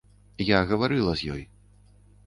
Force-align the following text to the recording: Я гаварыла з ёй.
Я 0.47 0.61
гаварыла 0.71 1.13
з 1.21 1.31
ёй. 1.37 1.41